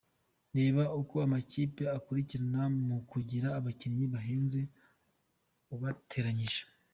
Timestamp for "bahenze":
4.13-4.59